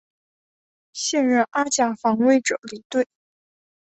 [0.93, 3.07] 现任阿甲防卫者领队。